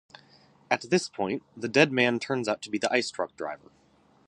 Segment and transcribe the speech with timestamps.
[0.71, 3.69] At this point, the dead man turns out to be the ice truck driver.